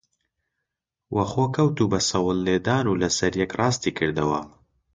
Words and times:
وە 1.15 1.23
خۆ 1.31 1.35
کەوت 1.55 1.77
و 1.79 1.89
بە 1.91 1.99
سەوڵ 2.09 2.37
لێدان 2.45 2.85
و 2.87 2.99
لەسەر 3.03 3.31
یەک 3.41 3.51
ڕاستی 3.59 3.95
کردەوە 3.97 4.41